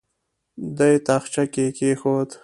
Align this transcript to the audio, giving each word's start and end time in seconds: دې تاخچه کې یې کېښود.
دې 0.77 0.91
تاخچه 1.07 1.43
کې 1.53 1.63
یې 1.67 1.73
کېښود. 1.77 2.29